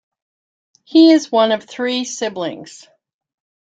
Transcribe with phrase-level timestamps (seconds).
[0.83, 2.87] He is one of three siblings.